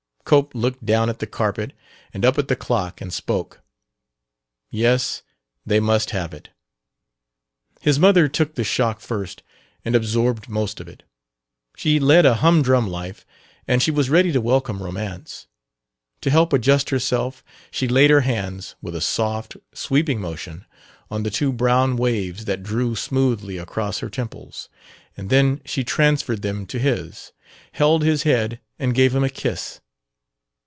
[0.23, 1.73] Cope looked down at the carpet
[2.13, 3.61] and up at the clock, and spoke.
[4.69, 5.23] Yes,
[5.65, 6.47] they must have it.
[7.81, 9.43] His mother took the shock first
[9.83, 11.03] and absorbed most of it.
[11.75, 13.25] She led a humdrum life
[13.67, 15.47] and she was ready to welcome romance.
[16.21, 20.65] To help adjust herself she laid her hands, with a soft, sweeping motion,
[21.09, 24.69] on the two brown waves that drew smoothly across her temples,
[25.17, 27.33] and then she transferred them to his,
[27.73, 29.81] held his head, and gave him a kiss.